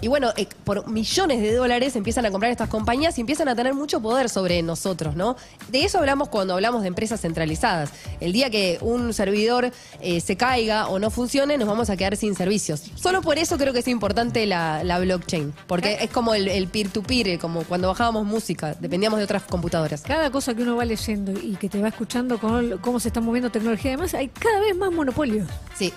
y 0.00 0.08
bueno, 0.08 0.32
eh, 0.36 0.46
por 0.64 0.88
millones 0.88 1.40
de 1.42 1.54
dólares 1.54 1.96
empiezan 1.96 2.26
a 2.26 2.30
comprar 2.30 2.50
estas 2.52 2.68
compañías 2.68 3.16
y 3.18 3.20
empiezan 3.20 3.48
a 3.48 3.54
tener 3.54 3.74
mucho 3.74 4.00
poder 4.00 4.28
sobre 4.28 4.62
nosotros, 4.62 5.16
¿no? 5.16 5.36
De 5.68 5.84
eso 5.84 5.98
hablamos 5.98 6.28
cuando 6.28 6.54
hablamos 6.54 6.82
de 6.82 6.88
empresas 6.88 7.20
centralizadas. 7.20 7.90
El 8.20 8.32
día 8.32 8.50
que 8.50 8.78
un 8.80 9.12
servidor 9.12 9.70
eh, 10.00 10.20
se 10.20 10.36
caiga 10.36 10.88
o 10.88 10.98
no 10.98 11.10
funcione, 11.10 11.56
nos 11.58 11.68
vamos 11.68 11.90
a 11.90 11.96
quedar 11.96 12.16
sin 12.16 12.34
servicios. 12.34 12.82
Solo 12.94 13.22
por 13.22 13.38
eso 13.38 13.56
creo 13.58 13.72
que 13.72 13.80
es 13.80 13.88
importante 13.88 14.46
la, 14.46 14.82
la 14.84 14.98
blockchain, 14.98 15.52
porque 15.66 15.98
es 16.00 16.10
como 16.10 16.34
el, 16.34 16.48
el 16.48 16.68
peer-to-peer, 16.74 17.28
eh, 17.28 17.38
como 17.38 17.62
cuando 17.62 17.86
bajábamos 17.86 18.26
música, 18.26 18.74
dependíamos 18.80 19.20
de 19.20 19.24
otras 19.24 19.44
computadoras. 19.44 20.02
Cada 20.02 20.30
cosa 20.32 20.54
que 20.54 20.62
uno 20.62 20.74
va 20.74 20.84
leyendo 20.84 21.30
y 21.30 21.54
que 21.54 21.68
te 21.68 21.80
va 21.80 21.86
escuchando 21.86 22.38
con 22.38 22.78
cómo 22.78 22.98
se 22.98 23.08
está 23.08 23.20
moviendo 23.20 23.48
tecnología, 23.48 23.92
además 23.92 24.12
hay 24.14 24.26
cada 24.26 24.58
vez 24.58 24.76
más 24.76 24.90
monopolios. 24.90 25.48
Sí. 25.76 25.92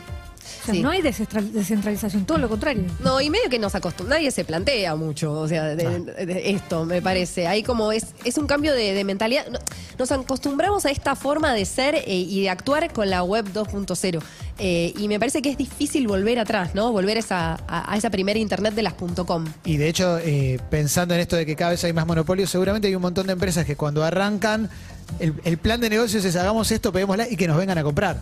O 0.61 0.65
sea, 0.65 0.73
Sí. 0.73 0.81
no 0.81 0.89
hay 0.89 1.01
descentralización, 1.01 2.25
todo 2.25 2.37
lo 2.37 2.49
contrario. 2.49 2.83
No, 3.03 3.19
y 3.21 3.29
medio 3.29 3.49
que 3.49 3.59
nos 3.59 3.75
acostumbramos, 3.75 4.19
nadie 4.19 4.31
se 4.31 4.43
plantea 4.45 4.95
mucho, 4.95 5.31
o 5.33 5.47
sea, 5.47 5.63
de, 5.75 5.99
de 6.25 6.49
esto, 6.51 6.85
me 6.85 7.01
parece. 7.01 7.47
Hay 7.47 7.63
como, 7.63 7.91
es, 7.91 8.07
es 8.25 8.37
un 8.37 8.47
cambio 8.47 8.73
de, 8.73 8.93
de 8.93 9.03
mentalidad. 9.03 9.47
No- 9.49 9.59
Nos 9.97 10.11
acostumbramos 10.11 10.85
a 10.85 10.91
esta 10.91 11.15
forma 11.15 11.53
de 11.53 11.65
ser 11.65 11.95
eh, 11.95 12.03
y 12.07 12.41
de 12.41 12.49
actuar 12.49 12.91
con 12.93 13.09
la 13.09 13.23
web 13.23 13.45
2.0. 13.53 14.21
Eh, 14.59 14.93
y 14.97 15.07
me 15.07 15.19
parece 15.19 15.41
que 15.41 15.49
es 15.49 15.57
difícil 15.57 16.07
volver 16.07 16.39
atrás, 16.39 16.73
¿no? 16.73 16.91
Volver 16.91 17.17
a 17.17 17.19
esa, 17.19 17.53
a, 17.67 17.93
a 17.93 17.97
esa 17.97 18.09
primera 18.09 18.39
internet 18.39 18.73
de 18.73 18.81
las 18.83 18.93
.com. 18.93 19.45
Y 19.65 19.77
de 19.77 19.87
hecho, 19.87 20.17
eh, 20.19 20.59
pensando 20.71 21.13
en 21.13 21.19
esto 21.19 21.35
de 21.35 21.45
que 21.45 21.55
cada 21.55 21.71
vez 21.71 21.83
hay 21.83 21.93
más 21.93 22.07
monopolios, 22.07 22.49
seguramente 22.49 22.87
hay 22.87 22.95
un 22.95 23.01
montón 23.03 23.27
de 23.27 23.33
empresas 23.33 23.65
que 23.65 23.75
cuando 23.75 24.03
arrancan, 24.03 24.69
el, 25.19 25.33
el 25.43 25.57
plan 25.57 25.79
de 25.81 25.89
negocios 25.89 26.23
es 26.25 26.35
hagamos 26.35 26.71
esto, 26.71 26.91
peguémosla 26.91 27.27
y 27.29 27.35
que 27.37 27.47
nos 27.47 27.57
vengan 27.57 27.77
a 27.77 27.83
comprar. 27.83 28.21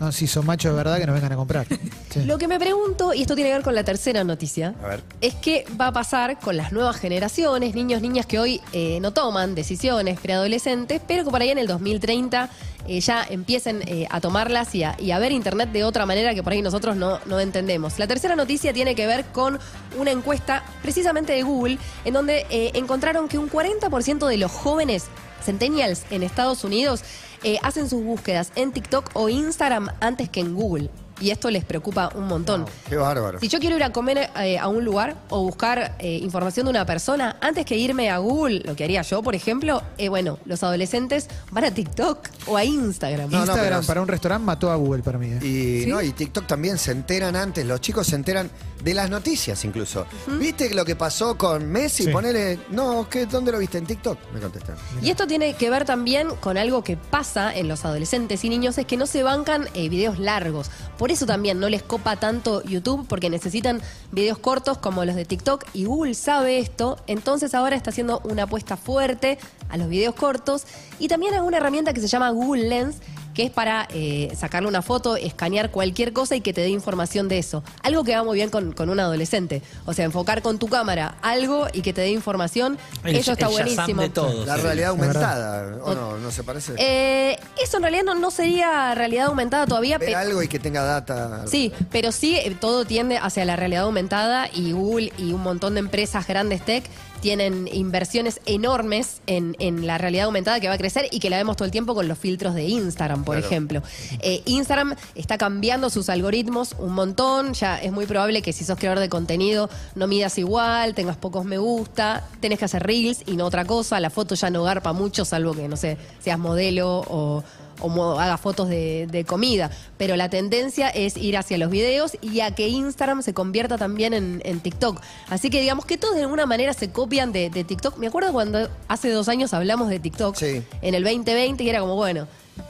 no, 0.00 0.12
si 0.12 0.26
son 0.26 0.46
machos 0.46 0.72
de 0.72 0.76
verdad, 0.76 0.98
que 0.98 1.06
nos 1.06 1.14
vengan 1.14 1.32
a 1.32 1.36
comprar. 1.36 1.66
Sí. 2.08 2.24
Lo 2.24 2.38
que 2.38 2.48
me 2.48 2.58
pregunto, 2.58 3.12
y 3.12 3.20
esto 3.20 3.34
tiene 3.34 3.50
que 3.50 3.56
ver 3.56 3.62
con 3.62 3.74
la 3.74 3.84
tercera 3.84 4.24
noticia, 4.24 4.74
A 4.82 4.86
ver. 4.88 5.02
es 5.20 5.34
qué 5.34 5.66
va 5.78 5.88
a 5.88 5.92
pasar 5.92 6.40
con 6.40 6.56
las 6.56 6.72
nuevas 6.72 6.96
generaciones, 6.96 7.74
niños, 7.74 8.00
niñas 8.00 8.24
que 8.24 8.38
hoy 8.38 8.62
eh, 8.72 8.98
no 9.02 9.12
toman 9.12 9.54
decisiones 9.54 10.18
preadolescentes, 10.18 11.02
pero 11.06 11.22
que 11.24 11.30
por 11.30 11.42
ahí 11.42 11.50
en 11.50 11.58
el 11.58 11.66
2030 11.66 12.48
eh, 12.86 13.00
ya 13.00 13.26
empiecen 13.28 13.82
eh, 13.86 14.06
a 14.08 14.22
tomarlas 14.22 14.74
y 14.74 14.84
a, 14.84 14.96
y 14.98 15.10
a 15.10 15.18
ver 15.18 15.32
Internet 15.32 15.70
de 15.70 15.84
otra 15.84 16.06
manera 16.06 16.34
que 16.34 16.42
por 16.42 16.54
ahí 16.54 16.62
nosotros 16.62 16.96
no, 16.96 17.20
no 17.26 17.40
entendemos. 17.40 17.98
La 17.98 18.06
tercera 18.06 18.34
noticia 18.36 18.72
tiene 18.72 18.94
que 18.94 19.06
ver 19.06 19.26
con 19.26 19.58
una 19.98 20.10
encuesta 20.10 20.62
precisamente 20.80 21.34
de 21.34 21.42
Google, 21.42 21.76
en 22.06 22.14
donde 22.14 22.46
eh, 22.48 22.70
encontraron 22.72 23.28
que 23.28 23.36
un 23.36 23.50
40% 23.50 24.26
de 24.26 24.36
los 24.38 24.50
jóvenes 24.50 25.04
centennials 25.44 26.04
en 26.10 26.22
Estados 26.22 26.64
Unidos 26.64 27.02
eh, 27.44 27.58
hacen 27.62 27.88
sus 27.88 28.02
búsquedas 28.02 28.52
en 28.56 28.72
TikTok 28.72 29.10
o 29.14 29.28
Instagram 29.28 29.88
antes 30.00 30.28
que 30.28 30.40
en 30.40 30.54
Google. 30.54 30.90
Y 31.20 31.30
esto 31.30 31.50
les 31.50 31.64
preocupa 31.64 32.10
un 32.14 32.26
montón. 32.26 32.64
Qué 32.88 32.96
bárbaro. 32.96 33.40
Si 33.40 33.48
yo 33.48 33.58
quiero 33.58 33.76
ir 33.76 33.84
a 33.84 33.92
comer 33.92 34.30
eh, 34.40 34.58
a 34.58 34.68
un 34.68 34.84
lugar 34.84 35.16
o 35.30 35.42
buscar 35.42 35.96
eh, 35.98 36.18
información 36.22 36.66
de 36.66 36.70
una 36.70 36.86
persona, 36.86 37.36
antes 37.40 37.64
que 37.66 37.76
irme 37.76 38.10
a 38.10 38.18
Google, 38.18 38.60
lo 38.64 38.74
que 38.76 38.84
haría 38.84 39.02
yo, 39.02 39.22
por 39.22 39.34
ejemplo, 39.34 39.82
eh, 39.98 40.08
bueno, 40.08 40.38
los 40.44 40.62
adolescentes 40.62 41.28
van 41.50 41.64
a 41.64 41.70
TikTok 41.72 42.28
o 42.46 42.56
a 42.56 42.64
Instagram. 42.64 43.30
No, 43.30 43.38
no, 43.38 43.44
Instagram 43.44 43.80
pero- 43.80 43.86
para 43.86 44.02
un 44.02 44.08
restaurante 44.08 44.44
mató 44.44 44.70
a 44.70 44.76
Google 44.76 45.02
para 45.02 45.18
mí. 45.18 45.28
¿eh? 45.32 45.38
Y, 45.44 45.84
¿Sí? 45.84 45.90
no, 45.90 46.00
y 46.02 46.12
TikTok 46.12 46.46
también 46.46 46.78
se 46.78 46.92
enteran 46.92 47.36
antes, 47.36 47.64
los 47.66 47.80
chicos 47.80 48.06
se 48.06 48.16
enteran 48.16 48.50
de 48.82 48.94
las 48.94 49.10
noticias 49.10 49.64
incluso. 49.64 50.06
¿Viste 50.38 50.72
lo 50.74 50.84
que 50.84 50.94
pasó 50.94 51.36
con 51.36 51.66
Messi? 51.66 52.04
Sí. 52.04 52.10
Ponele, 52.10 52.60
no, 52.70 53.08
¿qué, 53.10 53.26
¿dónde 53.26 53.50
lo 53.50 53.58
viste? 53.58 53.78
En 53.78 53.86
TikTok, 53.86 54.18
me 54.32 54.40
contestan. 54.40 54.76
Y 55.02 55.10
esto 55.10 55.26
tiene 55.26 55.54
que 55.54 55.68
ver 55.70 55.84
también 55.84 56.28
con 56.40 56.56
algo 56.56 56.84
que 56.84 56.96
pasa 56.96 57.54
en 57.54 57.66
los 57.68 57.84
adolescentes 57.84 58.44
y 58.44 58.48
niños, 58.48 58.78
es 58.78 58.86
que 58.86 58.96
no 58.96 59.06
se 59.06 59.22
bancan 59.24 59.68
eh, 59.74 59.88
videos 59.88 60.18
largos. 60.18 60.70
Por 60.96 61.07
eso 61.10 61.26
también 61.26 61.60
no 61.60 61.68
les 61.68 61.82
copa 61.82 62.16
tanto 62.16 62.62
YouTube, 62.62 63.06
porque 63.08 63.30
necesitan 63.30 63.80
videos 64.12 64.38
cortos 64.38 64.78
como 64.78 65.04
los 65.04 65.16
de 65.16 65.24
TikTok, 65.24 65.64
y 65.72 65.84
Google 65.84 66.14
sabe 66.14 66.58
esto, 66.58 66.98
entonces 67.06 67.54
ahora 67.54 67.76
está 67.76 67.90
haciendo 67.90 68.20
una 68.24 68.44
apuesta 68.44 68.76
fuerte 68.76 69.38
a 69.68 69.76
los 69.76 69.88
videos 69.88 70.14
cortos, 70.14 70.64
y 70.98 71.08
también 71.08 71.34
a 71.34 71.42
una 71.42 71.58
herramienta 71.58 71.92
que 71.92 72.00
se 72.00 72.08
llama 72.08 72.30
Google 72.30 72.68
Lens, 72.68 72.96
que 73.38 73.44
es 73.44 73.50
para 73.52 73.86
eh, 73.94 74.32
sacarle 74.36 74.68
una 74.68 74.82
foto, 74.82 75.14
escanear 75.16 75.70
cualquier 75.70 76.12
cosa 76.12 76.34
y 76.34 76.40
que 76.40 76.52
te 76.52 76.60
dé 76.60 76.70
información 76.70 77.28
de 77.28 77.38
eso. 77.38 77.62
Algo 77.84 78.02
que 78.02 78.12
va 78.16 78.24
muy 78.24 78.34
bien 78.34 78.50
con, 78.50 78.72
con 78.72 78.90
un 78.90 78.98
adolescente. 78.98 79.62
O 79.86 79.92
sea, 79.94 80.04
enfocar 80.06 80.42
con 80.42 80.58
tu 80.58 80.66
cámara 80.66 81.14
algo 81.22 81.68
y 81.72 81.82
que 81.82 81.92
te 81.92 82.00
dé 82.00 82.10
información, 82.10 82.78
El- 83.04 83.14
eso 83.14 83.30
está 83.30 83.46
el 83.46 83.52
buenísimo. 83.52 84.02
de 84.02 84.08
todo. 84.08 84.44
La 84.44 84.56
realidad 84.56 84.88
aumentada, 84.88 85.76
¿o 85.84 85.94
no? 85.94 86.18
¿No 86.18 86.32
se 86.32 86.42
parece? 86.42 86.72
Eh, 86.78 87.38
eso 87.62 87.76
en 87.76 87.84
realidad 87.84 88.02
no, 88.06 88.16
no 88.16 88.32
sería 88.32 88.92
realidad 88.96 89.26
aumentada 89.26 89.68
todavía. 89.68 89.98
Ver 89.98 90.16
algo 90.16 90.42
y 90.42 90.48
que 90.48 90.58
tenga 90.58 90.82
data. 90.82 91.44
Sí, 91.46 91.72
pero 91.92 92.10
sí 92.10 92.34
eh, 92.38 92.56
todo 92.60 92.86
tiende 92.86 93.18
hacia 93.18 93.44
la 93.44 93.54
realidad 93.54 93.84
aumentada 93.84 94.48
y 94.52 94.72
Google 94.72 95.12
y 95.16 95.32
un 95.32 95.42
montón 95.44 95.74
de 95.74 95.78
empresas 95.80 96.26
grandes 96.26 96.64
tech 96.64 96.82
tienen 97.20 97.68
inversiones 97.72 98.40
enormes 98.46 99.20
en, 99.26 99.56
en 99.58 99.86
la 99.86 99.98
realidad 99.98 100.26
aumentada 100.26 100.60
que 100.60 100.68
va 100.68 100.74
a 100.74 100.78
crecer 100.78 101.08
y 101.10 101.18
que 101.20 101.30
la 101.30 101.36
vemos 101.36 101.56
todo 101.56 101.64
el 101.66 101.70
tiempo 101.72 101.94
con 101.94 102.08
los 102.08 102.18
filtros 102.18 102.54
de 102.54 102.64
Instagram, 102.64 103.24
por 103.24 103.36
Claro. 103.36 103.46
ejemplo. 103.46 103.82
Eh, 104.20 104.42
Instagram 104.46 104.94
está 105.14 105.38
cambiando 105.38 105.90
sus 105.90 106.08
algoritmos 106.08 106.74
un 106.78 106.92
montón, 106.94 107.54
ya 107.54 107.76
es 107.78 107.92
muy 107.92 108.06
probable 108.06 108.42
que 108.42 108.52
si 108.52 108.64
sos 108.64 108.78
creador 108.78 109.00
de 109.00 109.08
contenido 109.08 109.68
no 109.94 110.06
midas 110.06 110.38
igual, 110.38 110.94
tengas 110.94 111.16
pocos 111.16 111.44
me 111.44 111.58
gusta, 111.58 112.26
tenés 112.40 112.58
que 112.58 112.64
hacer 112.66 112.82
reels 112.82 113.22
y 113.26 113.36
no 113.36 113.46
otra 113.46 113.64
cosa, 113.64 113.98
la 114.00 114.10
foto 114.10 114.34
ya 114.34 114.50
no 114.50 114.62
garpa 114.62 114.92
mucho, 114.92 115.24
salvo 115.24 115.52
que, 115.54 115.68
no 115.68 115.76
sé, 115.76 115.96
seas 116.20 116.38
modelo 116.38 117.04
o 117.08 117.42
o 117.80 118.18
haga 118.18 118.36
fotos 118.38 118.68
de, 118.68 119.06
de 119.10 119.24
comida. 119.24 119.70
Pero 119.96 120.16
la 120.16 120.28
tendencia 120.30 120.88
es 120.88 121.16
ir 121.16 121.36
hacia 121.36 121.58
los 121.58 121.70
videos 121.70 122.12
y 122.22 122.40
a 122.40 122.54
que 122.54 122.68
Instagram 122.68 123.22
se 123.22 123.34
convierta 123.34 123.78
también 123.78 124.14
en, 124.14 124.40
en 124.44 124.60
TikTok. 124.60 125.00
Así 125.28 125.50
que 125.50 125.60
digamos 125.60 125.84
que 125.84 125.98
todos 125.98 126.14
de 126.16 126.22
alguna 126.22 126.46
manera 126.46 126.72
se 126.74 126.90
copian 126.90 127.32
de, 127.32 127.50
de 127.50 127.64
TikTok. 127.64 127.98
Me 127.98 128.06
acuerdo 128.08 128.32
cuando 128.32 128.68
hace 128.88 129.10
dos 129.10 129.28
años 129.28 129.52
hablamos 129.54 129.88
de 129.88 129.98
TikTok 129.98 130.36
Sí. 130.36 130.62
en 130.82 130.94
el 130.94 131.02
2020 131.04 131.62
y 131.64 131.68
era 131.70 131.80
como, 131.80 131.94
bueno, 131.96 132.26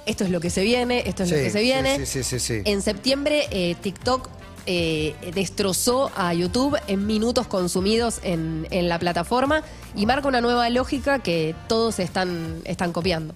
esto 0.06 0.24
es 0.24 0.30
lo 0.30 0.40
que 0.40 0.50
se 0.50 0.62
viene, 0.62 1.02
esto 1.06 1.22
es 1.22 1.30
lo 1.30 1.36
que 1.36 1.50
se 1.50 1.60
viene. 1.62 1.98
sí, 1.98 2.06
sí, 2.06 2.22
sí, 2.22 2.38
sí. 2.40 2.62
En 2.64 2.82
septiembre 2.82 3.46
eh, 3.50 3.74
TikTok 3.80 4.28
eh, 4.66 5.14
destrozó 5.34 6.10
a 6.14 6.34
YouTube 6.34 6.76
en 6.88 7.06
minutos 7.06 7.46
consumidos 7.46 8.20
en, 8.22 8.66
en 8.70 8.88
la 8.88 8.98
plataforma 8.98 9.62
y 9.96 10.04
marca 10.04 10.28
una 10.28 10.42
nueva 10.42 10.68
lógica 10.68 11.20
que 11.20 11.54
todos 11.68 11.98
están, 12.00 12.60
están 12.64 12.92
copiando. 12.92 13.34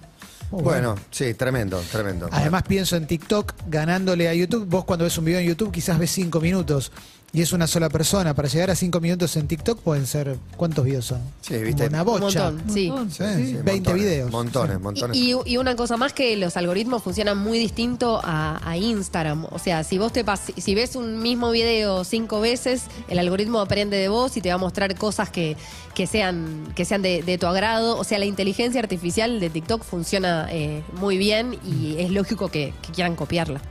Bueno, 0.61 0.97
sí, 1.11 1.33
tremendo, 1.35 1.83
tremendo. 1.91 2.29
Además 2.31 2.63
pienso 2.65 2.97
en 2.97 3.07
TikTok 3.07 3.55
ganándole 3.69 4.29
a 4.29 4.35
YouTube. 4.35 4.67
Vos 4.67 4.85
cuando 4.85 5.05
ves 5.05 5.17
un 5.17 5.25
video 5.25 5.41
en 5.41 5.47
YouTube 5.47 5.73
quizás 5.73 5.99
ves 5.99 6.11
cinco 6.11 6.41
minutos 6.41 6.93
y 7.35 7.41
es 7.41 7.53
una 7.55 7.67
sola 7.67 7.89
persona. 7.89 8.35
Para 8.35 8.47
llegar 8.49 8.71
a 8.71 8.75
cinco 8.75 9.01
minutos 9.01 9.37
en 9.37 9.49
TikTok 9.49 9.81
pueden 9.81 10.07
ser, 10.07 10.37
¿cuántos 10.57 10.85
videos 10.85 11.07
son? 11.07 11.21
Sí, 11.41 11.57
viste. 11.57 11.87
Una 11.87 12.03
Un 12.03 12.07
bocha. 12.21 12.51
montón, 12.51 12.71
sí. 12.75 12.89
Montón. 12.89 13.11
Sí, 13.11 13.25
Sí, 13.37 13.47
sí, 13.47 13.53
20 13.55 13.73
montones, 13.73 13.95
videos. 14.03 14.31
Montones, 14.31 14.81
montones. 14.81 15.17
Y, 15.17 15.57
una 15.57 15.75
cosa 15.75 15.97
más 15.97 16.13
que 16.13 16.37
los 16.37 16.57
algoritmos 16.59 17.03
funcionan 17.03 17.39
muy 17.39 17.59
distinto 17.59 18.21
a, 18.23 18.61
a 18.69 18.77
Instagram. 18.77 19.47
O 19.51 19.59
sea, 19.59 19.83
si 19.83 19.97
vos 19.97 20.13
te 20.13 20.27
pas- 20.27 20.53
si 20.61 20.75
ves 20.75 20.95
un 20.95 21.21
mismo 21.23 21.51
video 21.51 22.05
cinco 22.05 22.41
veces, 22.41 22.83
el 23.09 23.19
algoritmo 23.19 23.61
aprende 23.61 23.97
de 23.97 24.09
vos 24.09 24.37
y 24.37 24.43
te 24.43 24.51
va 24.51 24.57
a 24.57 24.59
mostrar 24.59 24.95
cosas 24.97 25.31
que, 25.31 25.57
que 25.95 26.07
sean, 26.07 26.69
que 26.75 26.85
sean 26.85 27.01
de, 27.01 27.23
de 27.23 27.39
tu 27.39 27.47
agrado. 27.47 27.97
O 27.97 28.05
sea, 28.05 28.19
la 28.19 28.27
inteligencia 28.27 28.81
artificial 28.81 29.41
de 29.41 29.49
TikTok 29.49 29.83
funciona 29.85 30.49
eh, 30.51 30.83
muy 31.01 31.17
bien 31.17 31.59
y 31.65 31.97
es 31.99 32.11
lógico 32.11 32.49
que, 32.51 32.75
que 32.83 32.93
quieran 32.93 33.17
copiarla. 33.17 33.63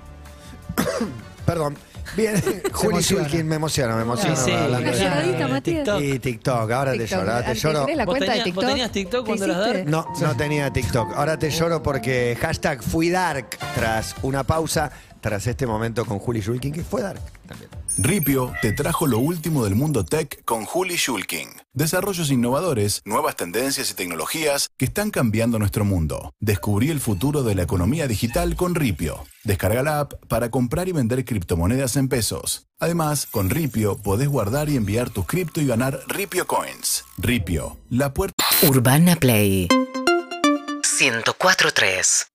Perdón. 1.46 1.75
Bien, 2.15 2.41
Juli. 2.74 3.01
Shulkin, 3.01 3.48
me 3.48 3.55
emociona, 3.55 3.96
me 3.96 4.01
emociona. 4.01 4.36
Sí, 4.36 4.43
sí, 4.46 4.51
hablando 4.51 4.91
de- 4.91 4.98
lloradita, 5.00 5.48
Matías. 5.48 5.84
TikTok. 5.84 6.01
Y 6.01 6.20
TikTok, 6.20 6.72
ahora 6.72 6.91
te 6.93 6.98
TikTok. 7.00 7.20
lloro, 7.20 7.31
ahora 7.31 7.46
te 7.46 7.53
¿Te 7.53 7.60
lloro. 7.60 7.79
tenés 7.81 7.98
la 7.98 8.05
¿Vos 8.05 8.13
cuenta 8.17 8.25
de 8.34 8.39
tenías- 8.39 8.46
vos 8.46 8.53
TikTok? 8.62 8.70
tenías 8.70 8.91
TikTok 8.91 9.22
¿Te 9.22 9.25
cuando 9.27 9.46
eras 9.46 9.58
hiciste? 9.58 9.77
dark? 9.77 9.89
No, 9.89 10.27
no 10.27 10.38
tenía 10.38 10.74
TikTok. 10.74 11.13
Ahora 11.15 11.38
te 11.39 11.50
lloro 11.50 11.84
porque 11.84 12.38
hashtag 12.41 12.81
fui 12.84 13.10
dark 13.10 13.48
tras 13.75 14.15
una 14.22 14.43
pausa, 14.43 14.91
tras 15.22 15.46
este 15.48 15.65
momento 15.67 16.05
con 16.05 16.20
Juli 16.20 16.41
Shulkin, 16.41 16.74
que 16.74 16.84
fue 16.84 17.01
dark 17.01 17.22
también. 17.48 17.70
Ripio 17.98 18.54
te 18.62 18.72
trajo 18.72 19.06
lo 19.06 19.20
último 19.20 19.64
del 19.64 19.76
mundo 19.76 20.06
tech 20.06 20.44
con 20.46 20.66
Juli 20.66 20.96
Shulkin. 20.96 21.50
Desarrollos 21.74 22.32
innovadores, 22.32 23.02
nuevas 23.06 23.36
tendencias 23.36 23.92
y 23.92 23.94
tecnologías 23.94 24.70
que 24.78 24.86
están 24.86 25.12
cambiando 25.12 25.60
nuestro 25.60 25.86
mundo. 25.86 26.34
Descubrí 26.40 26.90
el 26.90 27.00
futuro 27.00 27.44
de 27.44 27.56
la 27.56 27.64
economía 27.64 28.08
digital 28.08 28.56
con 28.56 28.76
Ripio. 28.76 29.26
Descarga 29.44 29.84
la 29.84 30.00
app 30.00 30.14
para 30.28 30.50
comprar 30.50 30.88
y 30.88 30.94
vender 30.94 31.26
criptomonedas 31.26 31.96
en 31.98 32.08
pesos. 32.08 32.68
Además, 32.80 33.28
con 33.28 33.50
Ripio 33.50 33.98
podés 33.98 34.28
guardar 34.30 34.70
y 34.70 34.78
enviar 34.78 35.10
tus 35.10 35.26
cripto 35.26 35.62
y 35.62 35.68
ganar 35.68 36.00
Ripio 36.08 36.48
Coins. 36.48 37.06
Ripio, 37.18 37.78
la 37.90 38.14
puerta 38.14 38.44
Urbana 38.64 39.16
Play 39.16 39.68
104.3 41.00 42.31